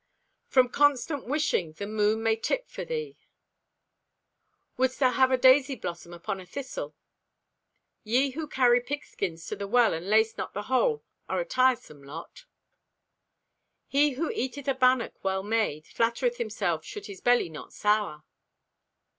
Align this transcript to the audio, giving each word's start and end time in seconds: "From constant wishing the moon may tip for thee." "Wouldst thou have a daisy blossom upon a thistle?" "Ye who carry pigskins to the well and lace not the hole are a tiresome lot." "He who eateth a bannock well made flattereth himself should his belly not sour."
"From 0.47 0.67
constant 0.69 1.27
wishing 1.27 1.73
the 1.73 1.85
moon 1.85 2.23
may 2.23 2.35
tip 2.35 2.67
for 2.67 2.83
thee." 2.83 3.19
"Wouldst 4.75 4.97
thou 4.99 5.11
have 5.11 5.29
a 5.29 5.37
daisy 5.37 5.75
blossom 5.75 6.11
upon 6.11 6.41
a 6.41 6.45
thistle?" 6.47 6.95
"Ye 8.03 8.31
who 8.31 8.47
carry 8.47 8.81
pigskins 8.81 9.45
to 9.45 9.55
the 9.55 9.67
well 9.67 9.93
and 9.93 10.09
lace 10.09 10.39
not 10.39 10.55
the 10.55 10.63
hole 10.63 11.03
are 11.29 11.39
a 11.39 11.45
tiresome 11.45 12.01
lot." 12.03 12.45
"He 13.85 14.13
who 14.13 14.31
eateth 14.31 14.67
a 14.67 14.73
bannock 14.73 15.23
well 15.23 15.43
made 15.43 15.85
flattereth 15.85 16.37
himself 16.37 16.83
should 16.83 17.05
his 17.05 17.21
belly 17.21 17.47
not 17.47 17.71
sour." 17.71 18.23